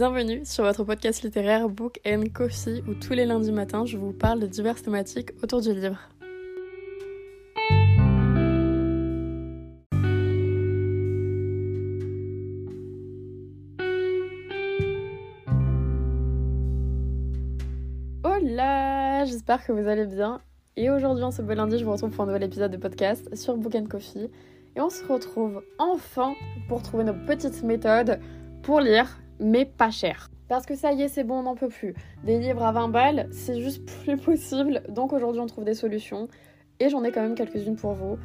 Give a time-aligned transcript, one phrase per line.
[0.00, 4.14] Bienvenue sur votre podcast littéraire Book and Coffee où tous les lundis matins je vous
[4.14, 5.98] parle de diverses thématiques autour du livre.
[18.24, 20.40] Hola, j'espère que vous allez bien.
[20.76, 23.36] Et aujourd'hui, en ce beau lundi, je vous retrouve pour un nouvel épisode de podcast
[23.36, 24.30] sur Book and Coffee.
[24.76, 26.32] Et on se retrouve enfin
[26.68, 28.18] pour trouver nos petites méthodes
[28.62, 30.30] pour lire mais pas cher.
[30.48, 31.94] Parce que ça y est, c'est bon, on n'en peut plus.
[32.24, 34.82] Des livres à 20 balles, c'est juste plus possible.
[34.88, 36.28] Donc aujourd'hui, on trouve des solutions.
[36.80, 38.18] Et j'en ai quand même quelques-unes pour vous.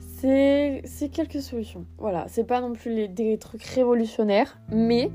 [0.00, 0.82] C'est
[1.12, 1.86] quelques solutions.
[1.98, 5.12] Voilà, c'est pas non plus les, des trucs révolutionnaires, mais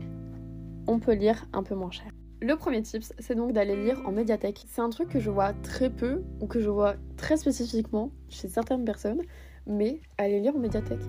[0.87, 2.07] on peut lire un peu moins cher.
[2.41, 4.63] Le premier tips, c'est donc d'aller lire en médiathèque.
[4.67, 8.47] C'est un truc que je vois très peu ou que je vois très spécifiquement chez
[8.47, 9.21] certaines personnes,
[9.67, 11.03] mais aller lire en médiathèque.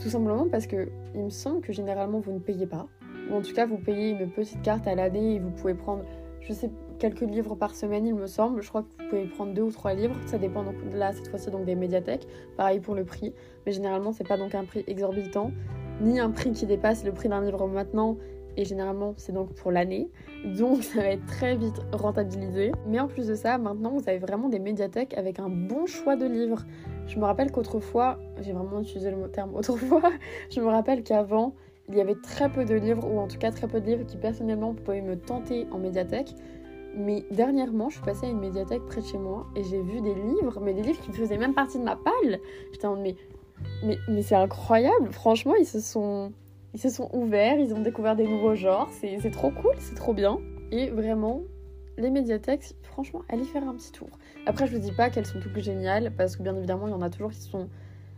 [0.00, 2.86] Tout simplement parce que il me semble que généralement vous ne payez pas
[3.32, 6.04] en tout cas vous payez une petite carte à l'année et vous pouvez prendre,
[6.40, 8.62] je sais, quelques livres par semaine il me semble.
[8.62, 11.28] Je crois que vous pouvez prendre deux ou trois livres, ça dépend donc là cette
[11.28, 12.26] fois-ci donc des médiathèques.
[12.56, 13.32] Pareil pour le prix,
[13.66, 15.52] mais généralement c'est pas donc un prix exorbitant,
[16.00, 18.16] ni un prix qui dépasse le prix d'un livre maintenant.
[18.56, 20.10] Et généralement, c'est donc pour l'année.
[20.44, 22.72] Donc, ça va être très vite rentabilisé.
[22.88, 26.16] Mais en plus de ça, maintenant, vous avez vraiment des médiathèques avec un bon choix
[26.16, 26.64] de livres.
[27.06, 30.10] Je me rappelle qu'autrefois, j'ai vraiment utilisé le terme autrefois,
[30.50, 31.54] je me rappelle qu'avant,
[31.88, 34.04] il y avait très peu de livres, ou en tout cas très peu de livres
[34.04, 36.34] qui personnellement pouvaient me tenter en médiathèque.
[36.94, 40.00] Mais dernièrement, je suis passée à une médiathèque près de chez moi et j'ai vu
[40.00, 42.40] des livres, mais des livres qui faisaient même partie de ma palle.
[42.72, 43.14] J'étais en mais,
[43.84, 45.12] mais, mais c'est incroyable.
[45.12, 46.32] Franchement, ils se, sont,
[47.12, 48.88] ouverts, ils ont découvert des nouveaux genres.
[49.00, 50.38] C'est trop cool, c'est trop bien.
[50.72, 51.42] Et vraiment,
[51.96, 54.08] les médiathèques, franchement, allez faire un petit tour.
[54.46, 56.94] Après, je vous dis pas qu'elles sont toutes géniales, parce que bien évidemment, il y
[56.94, 57.68] en a toujours qui sont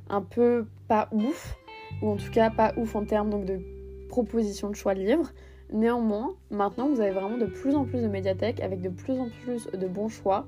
[0.08, 1.56] un peu pas ouf
[2.02, 3.60] ou en tout cas pas ouf en termes donc, de
[4.08, 5.30] propositions de choix de livres.
[5.72, 9.28] Néanmoins, maintenant vous avez vraiment de plus en plus de médiathèques avec de plus en
[9.44, 10.46] plus de bons choix.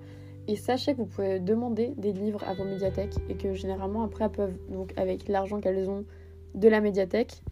[0.48, 4.24] Et sachez que vous pouvez demander des livres à vos médiathèques et que généralement après
[4.24, 6.04] elles peuvent, donc avec l'argent qu'elles ont
[6.56, 7.42] de la médiathèque,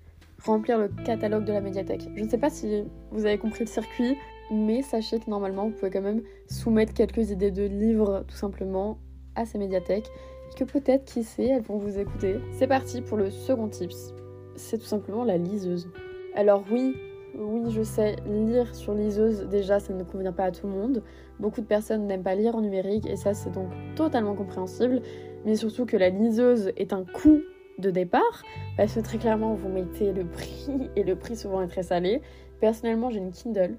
[0.44, 2.08] remplir le catalogue de la médiathèque.
[2.16, 4.16] Je ne sais pas si vous avez compris le circuit,
[4.50, 8.98] mais sachez que normalement vous pouvez quand même soumettre quelques idées de livres tout simplement
[9.36, 10.10] à ces médiathèques
[10.54, 12.40] que peut-être, qui sait, elles vont vous écouter.
[12.52, 14.14] C'est parti pour le second tips.
[14.56, 15.88] C'est tout simplement la liseuse.
[16.34, 16.94] Alors oui,
[17.38, 21.02] oui, je sais, lire sur liseuse, déjà, ça ne convient pas à tout le monde.
[21.38, 25.02] Beaucoup de personnes n'aiment pas lire en numérique et ça, c'est donc totalement compréhensible.
[25.44, 27.40] Mais surtout que la liseuse est un coût
[27.78, 28.42] de départ,
[28.76, 32.20] parce que très clairement, vous mettez le prix et le prix souvent est très salé.
[32.60, 33.76] Personnellement, j'ai une Kindle.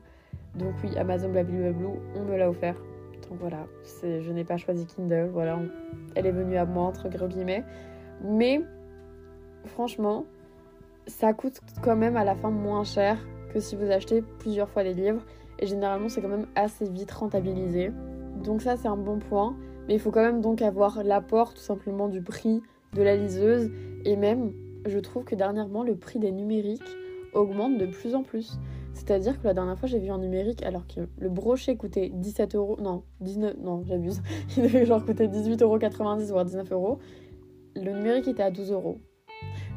[0.55, 2.75] Donc oui, Amazon blablabla, on me l'a offert.
[3.31, 3.65] Donc voilà,
[4.03, 5.57] je n'ai pas choisi Kindle, voilà,
[6.15, 7.63] elle est venue à moi entre gros guillemets.
[8.25, 8.61] Mais
[9.67, 10.25] franchement,
[11.07, 13.17] ça coûte quand même à la fin moins cher
[13.53, 15.21] que si vous achetez plusieurs fois les livres.
[15.59, 17.93] Et généralement, c'est quand même assez vite rentabilisé.
[18.43, 19.55] Donc ça, c'est un bon point.
[19.87, 22.61] Mais il faut quand même donc avoir l'apport tout simplement du prix
[22.93, 23.71] de la liseuse.
[24.03, 24.51] Et même,
[24.85, 26.97] je trouve que dernièrement, le prix des numériques
[27.33, 28.59] augmente de plus en plus.
[28.94, 32.56] C'est-à-dire que la dernière fois, j'ai vu en numérique, alors que le brochet coûtait 17
[32.56, 34.22] euros, non, 19, non, j'abuse,
[34.57, 35.78] il devait genre coûter 18,90 euros,
[36.29, 37.00] voire 19 euros.
[37.75, 39.00] Le numérique était à 12 euros.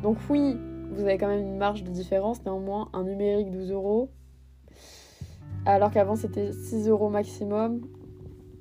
[0.02, 0.56] Donc oui,
[0.90, 4.10] vous avez quand même une marge de différence, néanmoins, un numérique 12 euros,
[5.66, 7.80] alors qu'avant c'était 6 euros maximum,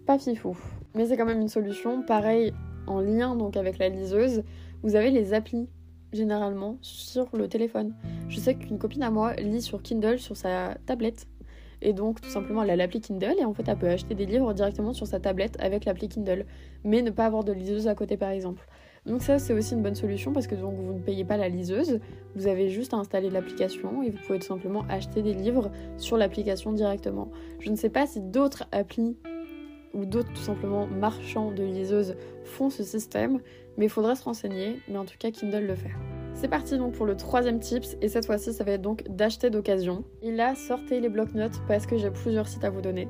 [0.06, 0.58] pas fifou.
[0.96, 2.04] Mais c'est quand même une solution.
[2.04, 2.54] Pareil,
[2.88, 4.44] en lien donc avec la liseuse,
[4.84, 5.68] vous avez les applis
[6.14, 7.94] généralement sur le téléphone.
[8.30, 11.28] Je sais qu'une copine à moi lit sur Kindle sur sa tablette.
[11.82, 14.26] Et donc, tout simplement, elle a l'appli Kindle et en fait, elle peut acheter des
[14.26, 16.46] livres directement sur sa tablette avec l'appli Kindle,
[16.86, 18.66] mais ne pas avoir de liseuse à côté, par exemple.
[19.06, 21.50] Donc ça, c'est aussi une bonne solution parce que donc vous ne payez pas la
[21.50, 22.00] liseuse,
[22.36, 26.16] vous avez juste à installer l'application et vous pouvez tout simplement acheter des livres sur
[26.16, 27.30] l'application directement.
[27.60, 29.18] Je ne sais pas si d'autres applis
[29.94, 32.16] ou d'autres tout simplement marchands de liseuses
[32.46, 33.40] font ce système,
[33.78, 35.92] mais il faudrait se renseigner, mais en tout cas Kindle le fait.
[36.44, 39.50] C'est parti donc pour le troisième tips et cette fois-ci ça va être donc d'acheter
[39.50, 40.04] d'occasion.
[40.22, 43.08] Et là sortez les blocs-notes parce que j'ai plusieurs sites à vous donner.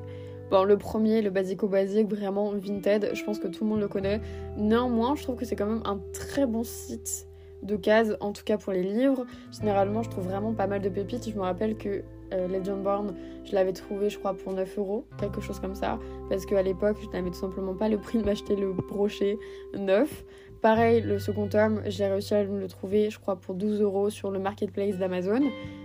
[0.52, 4.20] Bon, le premier, le basico-basique, vraiment Vinted, je pense que tout le monde le connaît.
[4.56, 7.26] Néanmoins, je trouve que c'est quand même un très bon site
[7.64, 9.26] de cases, en tout cas pour les livres.
[9.50, 11.28] Généralement, je trouve vraiment pas mal de pépites.
[11.28, 13.14] Je me rappelle que euh, Legendborn,
[13.44, 15.98] je l'avais trouvé, je crois, pour 9 euros, quelque chose comme ça.
[16.28, 19.38] Parce qu'à l'époque, je n'avais tout simplement pas le prix de m'acheter le brochet
[19.76, 20.24] neuf.
[20.64, 24.30] Pareil, le second tome, j'ai réussi à le trouver, je crois, pour 12 euros sur
[24.30, 25.42] le marketplace d'Amazon.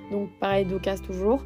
[0.09, 1.43] Donc, pareil, d'occasion toujours.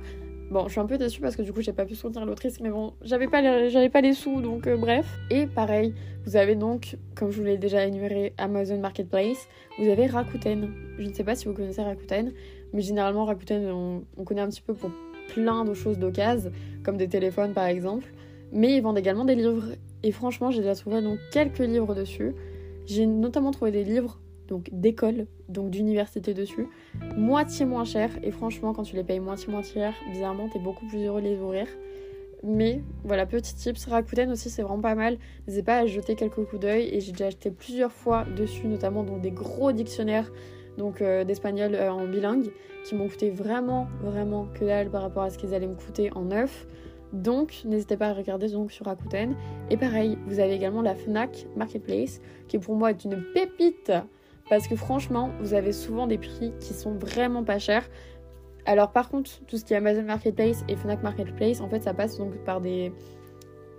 [0.51, 2.59] Bon, je suis un peu déçue parce que du coup, j'ai pas pu soutenir l'autrice,
[2.59, 5.07] mais bon, j'avais pas, les, pas les sous, donc euh, bref.
[5.31, 5.95] Et pareil,
[6.27, 9.47] vous avez donc, comme je vous l'ai déjà énuméré, Amazon Marketplace,
[9.79, 10.69] vous avez Rakuten.
[10.99, 12.33] Je ne sais pas si vous connaissez Rakuten,
[12.71, 14.91] mais généralement, Rakuten, on, connaît un petit peu pour
[15.33, 16.51] plein de choses d'occasion,
[16.83, 18.13] comme des téléphones par exemple,
[18.51, 19.69] mais ils vendent également des livres.
[20.03, 22.35] Et franchement, j'ai déjà trouvé donc quelques livres dessus.
[22.85, 26.67] J'ai notamment trouvé des livres donc d'école, donc d'université dessus,
[27.15, 28.09] moitié moins cher.
[28.23, 31.27] Et franchement, quand tu les payes moitié moins cher, bizarrement, t'es beaucoup plus heureux de
[31.27, 31.67] les ouvrir.
[32.43, 35.17] Mais voilà, petit tips, Rakuten aussi c'est vraiment pas mal.
[35.47, 39.03] N'hésitez pas à jeter quelques coups d'œil et j'ai déjà acheté plusieurs fois dessus, notamment
[39.03, 40.29] dans des gros dictionnaires
[40.77, 42.51] donc euh, d'espagnol euh, en bilingue
[42.83, 46.11] qui m'ont coûté vraiment vraiment que dalle par rapport à ce qu'ils allaient me coûter
[46.15, 46.65] en neuf.
[47.13, 49.35] Donc n'hésitez pas à regarder donc sur Rakuten.
[49.69, 53.91] Et pareil, vous avez également la Fnac Marketplace qui pour moi est une pépite
[54.49, 57.87] parce que franchement, vous avez souvent des prix qui sont vraiment pas chers.
[58.65, 61.93] Alors par contre, tout ce qui est Amazon Marketplace et Fnac Marketplace, en fait, ça
[61.93, 62.91] passe donc par des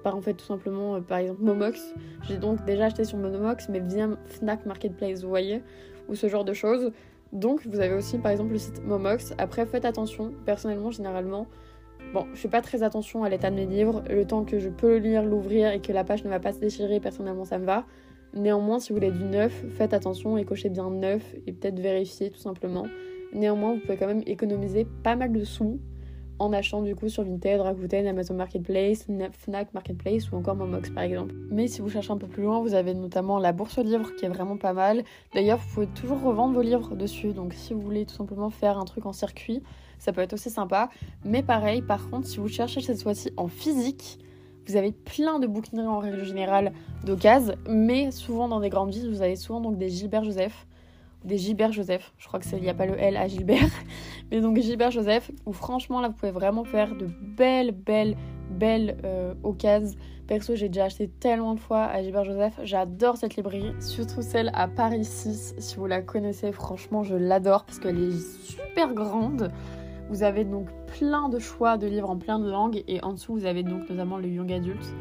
[0.04, 1.94] par en fait tout simplement euh, par exemple Momox.
[2.28, 5.62] J'ai donc déjà acheté sur Momox mais via Fnac Marketplace, vous voyez,
[6.08, 6.92] ou ce genre de choses.
[7.32, 9.34] Donc vous avez aussi par exemple le site Momox.
[9.38, 11.48] Après faites attention, personnellement généralement
[12.12, 14.04] Bon, je fais pas très attention à l'état de mes livres.
[14.08, 16.52] Le temps que je peux le lire, l'ouvrir et que la page ne va pas
[16.52, 17.86] se déchirer, personnellement, ça me va.
[18.34, 22.30] Néanmoins, si vous voulez du neuf, faites attention et cochez bien neuf et peut-être vérifier
[22.30, 22.86] tout simplement.
[23.32, 25.80] Néanmoins, vous pouvez quand même économiser pas mal de sous
[26.38, 31.04] en achetant du coup sur Vinted, Rakuten, Amazon Marketplace, Fnac Marketplace ou encore Momox par
[31.04, 31.34] exemple.
[31.50, 34.14] Mais si vous cherchez un peu plus loin, vous avez notamment la bourse aux livres
[34.16, 35.04] qui est vraiment pas mal.
[35.34, 37.32] D'ailleurs, vous pouvez toujours revendre vos livres dessus.
[37.32, 39.62] Donc si vous voulez tout simplement faire un truc en circuit,
[39.98, 40.90] ça peut être aussi sympa.
[41.24, 44.18] Mais pareil, par contre, si vous cherchez cette fois-ci en physique,
[44.66, 46.72] vous avez plein de bouquineries en règle générale
[47.04, 50.66] d'occasion, mais souvent dans des grandes villes, vous avez souvent donc des Gilbert Joseph
[51.24, 52.12] des Gilbert Joseph.
[52.18, 53.70] Je crois que il n'y a pas le L à Gilbert.
[54.30, 57.06] Mais donc Gilbert Joseph, où franchement là vous pouvez vraiment faire de
[57.36, 58.16] belles, belles,
[58.50, 59.98] belles euh, occasions.
[60.26, 62.58] Perso, j'ai déjà acheté tellement de fois à Gilbert Joseph.
[62.62, 65.54] J'adore cette librairie, surtout celle à Paris 6.
[65.58, 69.50] Si vous la connaissez, franchement, je l'adore parce qu'elle est super grande.
[70.08, 70.68] Vous avez donc
[70.98, 73.88] plein de choix de livres en plein de langues et en dessous vous avez donc
[73.90, 74.94] notamment le young adult.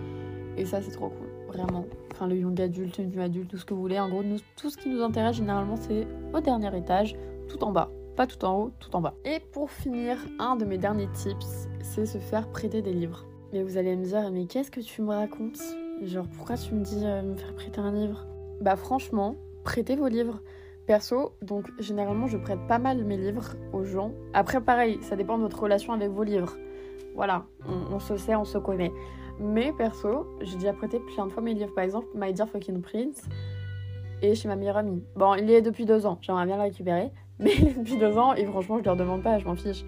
[0.57, 3.65] Et ça c'est trop cool, vraiment enfin le young adulte, le new adulte, tout ce
[3.65, 3.99] que vous voulez.
[3.99, 4.23] En gros,
[4.55, 7.15] tout ce qui nous intéresse généralement, c'est au dernier étage,
[7.49, 7.89] tout en bas.
[8.15, 9.15] Pas tout en haut, tout en bas.
[9.25, 13.25] Et pour finir, un de mes derniers tips, c'est se faire prêter des livres.
[13.51, 15.59] Mais vous allez me dire, mais qu'est-ce que tu me racontes?
[16.03, 18.25] Genre, pourquoi tu me dis euh, me faire prêter un livre?
[18.61, 20.41] Bah franchement, prêtez vos livres.
[20.85, 24.11] Perso, donc généralement je prête pas mal mes livres aux gens.
[24.33, 26.57] Après pareil, ça dépend de votre relation avec vos livres.
[27.15, 28.91] Voilà, on, se sait, on se connaît.
[29.39, 31.73] Mais perso, j'ai déjà prêté plein de fois mes livres.
[31.73, 33.23] Par exemple, My Dear Fucking Prince
[34.21, 35.03] et chez ma meilleure amie.
[35.15, 37.11] Bon, il est depuis deux ans, j'aimerais bien le récupérer.
[37.39, 39.85] Mais depuis deux ans et franchement, je leur demande pas, je m'en fiche.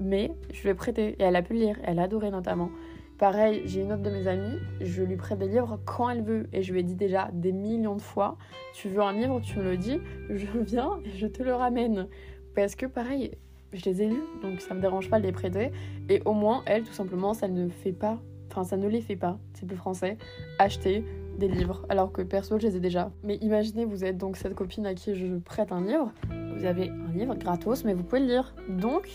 [0.00, 2.70] Mais je lui ai prêté et elle a pu le lire, elle a adoré notamment.
[3.18, 6.48] Pareil, j'ai une autre de mes amies, je lui prête des livres quand elle veut
[6.52, 8.36] et je lui ai dit déjà des millions de fois
[8.74, 12.08] tu veux un livre, tu me le dis, je viens et je te le ramène.
[12.56, 13.30] Parce que pareil,
[13.72, 15.70] je les ai lus donc ça me dérange pas de les prêter
[16.08, 18.18] et au moins elle, tout simplement, ça ne fait pas
[18.52, 20.18] enfin ça ne les fait pas, c'est plus français,
[20.58, 21.04] acheter
[21.38, 23.10] des livres, alors que perso je les ai déjà.
[23.24, 26.12] Mais imaginez, vous êtes donc cette copine à qui je prête un livre,
[26.56, 28.54] vous avez un livre gratos, mais vous pouvez le lire.
[28.68, 29.08] Donc,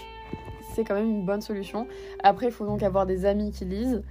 [0.73, 1.87] c'est quand même une bonne solution.
[2.23, 4.03] Après, il faut donc avoir des amis qui lisent,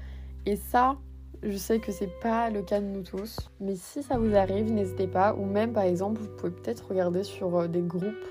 [0.46, 0.96] et ça,
[1.42, 4.72] je sais que c'est pas le cas de nous tous, mais si ça vous arrive,
[4.72, 8.26] n'hésitez pas, ou même par exemple, vous pouvez peut-être regarder sur euh, des groupes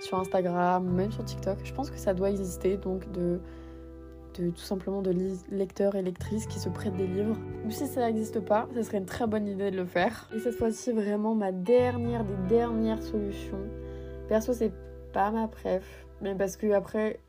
[0.00, 1.58] sur Instagram, même sur TikTok.
[1.62, 3.40] Je pense que ça doit exister, donc de
[4.40, 5.14] de tout simplement de
[5.50, 7.36] lecteurs et lectrices qui se prêtent des livres.
[7.66, 10.28] Ou si ça n'existe pas, ce serait une très bonne idée de le faire.
[10.34, 13.60] Et cette fois-ci, vraiment ma dernière des dernières solutions.
[14.32, 14.72] Perso, c'est
[15.12, 17.20] pas ma préf, mais parce que après,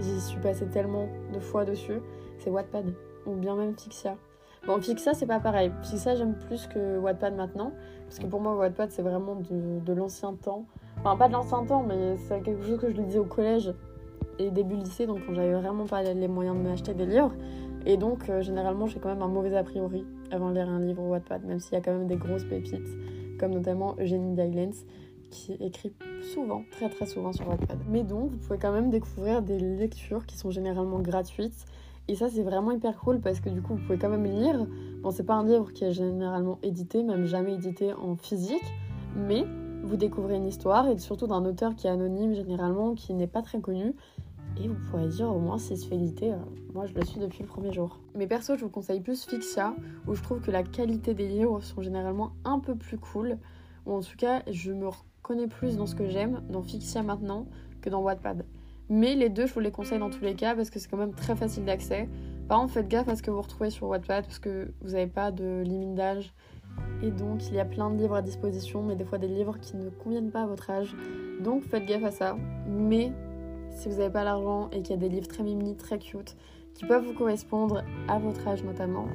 [0.00, 2.00] j'y suis passée tellement de fois dessus.
[2.38, 2.92] C'est Wattpad
[3.24, 4.16] ou bien même Fixia.
[4.66, 5.70] Bon, Fixia, c'est pas pareil.
[5.84, 7.70] Fixia, j'aime plus que Wattpad maintenant.
[8.06, 10.64] Parce que pour moi, Wattpad, c'est vraiment de, l'ancien temps.
[10.98, 13.72] Enfin, pas de l'ancien temps, mais c'est quelque chose que je lisais au collège
[14.40, 17.32] et début lycée, donc quand j'avais vraiment pas les moyens de m'acheter des livres.
[17.86, 20.80] Et donc, euh, généralement, j'ai quand même un mauvais a priori avant de lire un
[20.80, 22.88] livre Wattpad, même s'il y a quand même des grosses pépites,
[23.38, 24.84] comme notamment Eugénie Dylands,
[25.30, 25.92] qui écrit
[26.34, 27.78] souvent, très très souvent sur Wattpad.
[27.88, 31.66] Mais donc, vous pouvez quand même découvrir des lectures qui sont généralement gratuites.
[32.08, 34.66] Et ça, c'est vraiment hyper cool parce que du coup, vous pouvez quand même lire.
[35.02, 38.64] Bon, c'est pas un livre qui est généralement édité, même jamais édité en physique,
[39.16, 39.44] mais
[39.82, 43.42] vous découvrez une histoire et surtout d'un auteur qui est anonyme généralement, qui n'est pas
[43.42, 43.94] très connu
[44.58, 46.36] et vous pourrez dire au moins c'est fidélité, euh,
[46.74, 47.98] moi je le suis depuis le premier jour.
[48.14, 49.74] Mais perso, je vous conseille plus Fixia,
[50.06, 53.38] où je trouve que la qualité des livres sont généralement un peu plus cool.
[53.86, 57.46] Ou en tout cas, je me reconnais plus dans ce que j'aime dans Fixia maintenant
[57.80, 58.44] que dans Wattpad.
[58.88, 60.96] Mais les deux, je vous les conseille dans tous les cas parce que c'est quand
[60.96, 62.08] même très facile d'accès.
[62.48, 65.06] Par contre, faites gaffe à ce que vous retrouvez sur Wattpad parce que vous n'avez
[65.06, 66.34] pas de limite d'âge.
[67.02, 69.58] Et donc, il y a plein de livres à disposition, mais des fois des livres
[69.60, 70.96] qui ne conviennent pas à votre âge.
[71.40, 72.36] Donc, faites gaffe à ça.
[72.66, 73.12] Mais
[73.70, 76.36] si vous n'avez pas l'argent et qu'il y a des livres très mimi, très cute,
[76.74, 79.06] qui peuvent vous correspondre à votre âge notamment,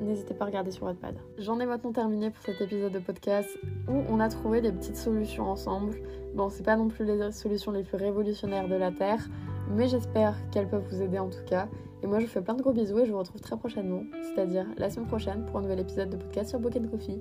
[0.00, 1.16] n'hésitez pas à regarder sur Wattpad.
[1.38, 3.48] J'en ai maintenant terminé pour cet épisode de podcast
[3.88, 5.98] où on a trouvé des petites solutions ensemble.
[6.34, 9.28] Bon, c'est pas non plus les solutions les plus révolutionnaires de la Terre,
[9.70, 11.68] mais j'espère qu'elles peuvent vous aider en tout cas.
[12.02, 14.02] Et moi, je vous fais plein de gros bisous et je vous retrouve très prochainement,
[14.22, 17.20] c'est-à-dire la semaine prochaine pour un nouvel épisode de podcast sur Book Coffee.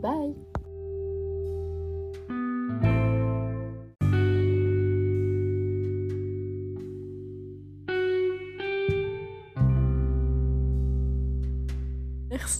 [0.00, 0.34] Bye